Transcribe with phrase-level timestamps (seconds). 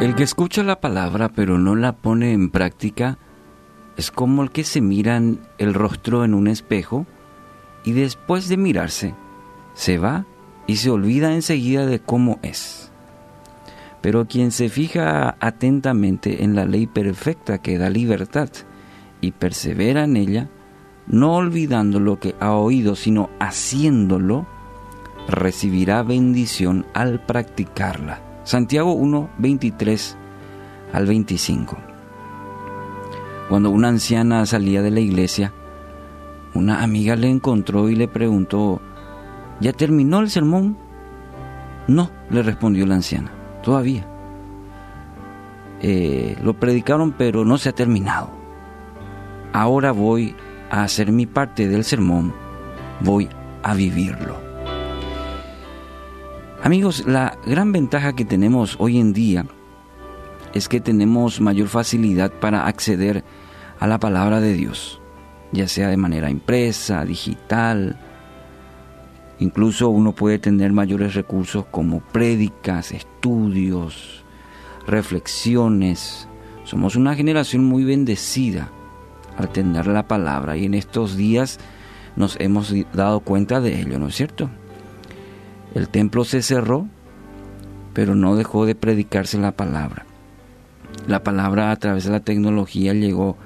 [0.00, 3.16] El que escucha la palabra pero no la pone en práctica
[3.96, 7.06] es como el que se mira el rostro en un espejo
[7.82, 9.14] y después de mirarse
[9.72, 10.26] se va
[10.66, 12.92] y se olvida enseguida de cómo es.
[14.02, 18.50] Pero quien se fija atentamente en la ley perfecta que da libertad
[19.22, 20.50] y persevera en ella,
[21.06, 24.46] no olvidando lo que ha oído, sino haciéndolo,
[25.26, 28.25] recibirá bendición al practicarla.
[28.46, 30.16] Santiago 1, 23
[30.92, 31.76] al 25.
[33.48, 35.52] Cuando una anciana salía de la iglesia,
[36.54, 38.80] una amiga le encontró y le preguntó,
[39.60, 40.78] ¿ya terminó el sermón?
[41.88, 43.32] No, le respondió la anciana,
[43.64, 44.06] todavía.
[45.82, 48.30] Eh, lo predicaron pero no se ha terminado.
[49.52, 50.36] Ahora voy
[50.70, 52.32] a hacer mi parte del sermón,
[53.00, 53.28] voy
[53.64, 54.45] a vivirlo.
[56.66, 59.46] Amigos, la gran ventaja que tenemos hoy en día
[60.52, 63.22] es que tenemos mayor facilidad para acceder
[63.78, 65.00] a la palabra de Dios,
[65.52, 68.00] ya sea de manera impresa, digital,
[69.38, 74.24] incluso uno puede tener mayores recursos como prédicas, estudios,
[74.88, 76.26] reflexiones.
[76.64, 78.72] Somos una generación muy bendecida
[79.38, 81.60] al tener la palabra y en estos días
[82.16, 84.50] nos hemos dado cuenta de ello, ¿no es cierto?
[85.74, 86.86] El templo se cerró,
[87.92, 90.06] pero no dejó de predicarse la palabra.
[91.06, 93.36] La palabra a través de la tecnología llegó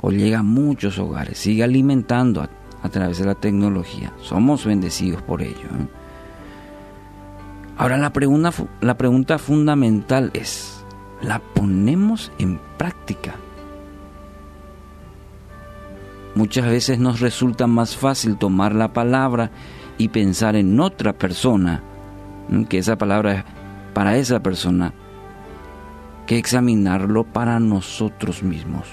[0.00, 2.42] o llega a muchos hogares, sigue alimentando
[2.82, 4.12] a, través de la tecnología.
[4.22, 5.54] Somos bendecidos por ello.
[5.54, 5.88] ¿eh?
[7.76, 10.84] Ahora la pregunta, la pregunta fundamental es,
[11.22, 13.34] ¿la ponemos en práctica?
[16.34, 19.50] Muchas veces nos resulta más fácil tomar la palabra
[20.00, 21.82] y pensar en otra persona,
[22.70, 23.44] que esa palabra es
[23.92, 24.94] para esa persona,
[26.26, 28.86] que examinarlo para nosotros mismos.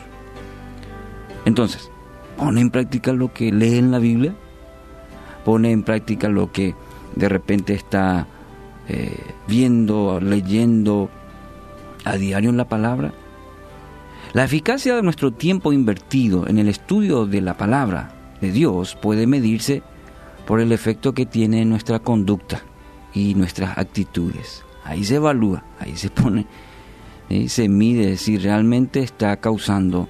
[1.45, 1.89] Entonces,
[2.35, 4.35] pone en práctica lo que lee en la Biblia,
[5.45, 6.75] pone en práctica lo que
[7.15, 8.27] de repente está
[8.89, 9.17] eh,
[9.47, 11.09] viendo, leyendo
[12.03, 13.13] a diario en la palabra.
[14.33, 19.25] La eficacia de nuestro tiempo invertido en el estudio de la palabra de Dios puede
[19.25, 19.83] medirse
[20.47, 22.61] por el efecto que tiene en nuestra conducta
[23.13, 24.63] y nuestras actitudes.
[24.85, 26.47] Ahí se evalúa, ahí se pone,
[27.47, 30.07] se mide si realmente está causando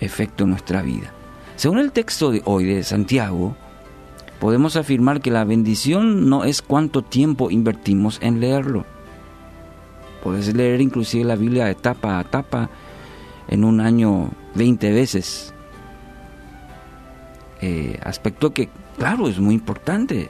[0.00, 1.12] efecto en nuestra vida.
[1.56, 3.54] Según el texto de hoy de Santiago,
[4.40, 8.86] podemos afirmar que la bendición no es cuánto tiempo invertimos en leerlo.
[10.24, 12.70] Puedes leer inclusive la Biblia etapa a etapa
[13.48, 15.52] en un año 20 veces.
[17.62, 18.68] Eh, aspecto que
[19.00, 20.28] Claro, es muy importante,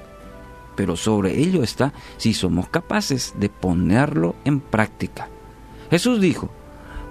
[0.76, 5.28] pero sobre ello está si somos capaces de ponerlo en práctica.
[5.90, 6.50] Jesús dijo,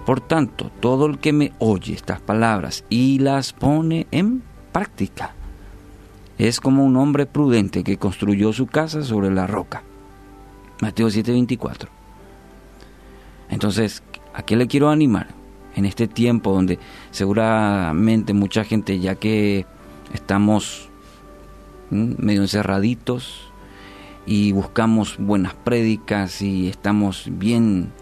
[0.06, 4.42] por tanto, todo el que me oye estas palabras y las pone en
[4.72, 5.34] práctica,
[6.38, 9.82] es como un hombre prudente que construyó su casa sobre la roca.
[10.80, 11.90] Mateo 7:24.
[13.50, 15.26] Entonces, ¿a qué le quiero animar?
[15.76, 16.78] En este tiempo donde
[17.10, 19.66] seguramente mucha gente, ya que
[20.12, 20.88] estamos
[21.90, 23.50] medio encerraditos
[24.26, 27.92] y buscamos buenas prédicas y estamos bien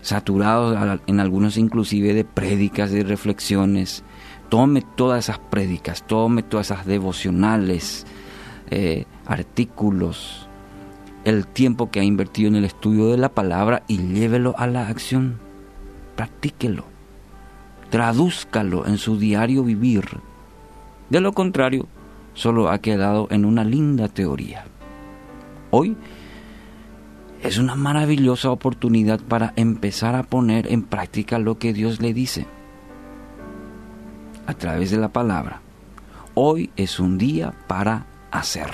[0.00, 4.02] saturados en algunos inclusive de prédicas, de reflexiones.
[4.48, 8.06] Tome todas esas prédicas, tome todas esas devocionales,
[8.70, 10.48] eh, artículos,
[11.24, 14.88] el tiempo que ha invertido en el estudio de la palabra y llévelo a la
[14.88, 15.38] acción.
[16.16, 16.84] Practíquelo,
[17.90, 20.04] tradúzcalo en su diario vivir.
[21.12, 21.88] De lo contrario,
[22.32, 24.64] solo ha quedado en una linda teoría.
[25.70, 25.94] Hoy
[27.42, 32.46] es una maravillosa oportunidad para empezar a poner en práctica lo que Dios le dice
[34.46, 35.60] a través de la palabra.
[36.32, 38.70] Hoy es un día para hacer.